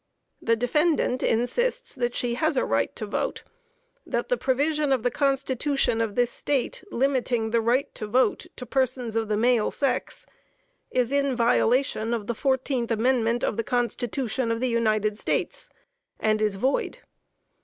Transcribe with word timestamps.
The 0.41 0.55
defendant 0.55 1.21
insists 1.21 1.93
that 1.93 2.15
she 2.15 2.33
has 2.33 2.57
a 2.57 2.65
right 2.65 2.95
to 2.95 3.05
vote; 3.05 3.43
that 4.03 4.29
the 4.29 4.35
provision 4.35 4.91
of 4.91 5.03
the 5.03 5.11
Constitution 5.11 6.01
of 6.01 6.15
this 6.15 6.31
State 6.31 6.83
limiting 6.91 7.51
the 7.51 7.61
right 7.61 7.93
to 7.93 8.07
vote 8.07 8.47
to 8.55 8.65
persons 8.65 9.15
of 9.15 9.27
the 9.27 9.37
male 9.37 9.69
sex 9.69 10.25
is 10.89 11.11
in 11.11 11.35
violation 11.35 12.15
of 12.15 12.25
the 12.25 12.33
14th 12.33 12.89
Amendment 12.89 13.43
of 13.43 13.57
the 13.57 13.63
Constitution 13.63 14.49
of 14.51 14.59
the 14.59 14.69
United 14.69 15.19
States, 15.19 15.69
and 16.19 16.41
is 16.41 16.55
void. 16.55 16.97